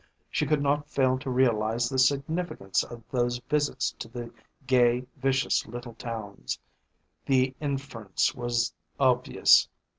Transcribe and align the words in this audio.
She 0.31 0.47
could 0.47 0.63
not 0.63 0.89
fail 0.89 1.19
to 1.19 1.29
realise 1.29 1.87
the 1.87 1.99
significance 1.99 2.83
of 2.83 3.03
those 3.11 3.37
visits 3.37 3.91
to 3.99 4.07
the 4.07 4.33
gay, 4.65 5.05
vicious 5.17 5.67
little 5.67 5.93
towns. 5.93 6.57
The 7.27 7.53
inference 7.59 8.33
was 8.33 8.73
obvious. 8.99 9.69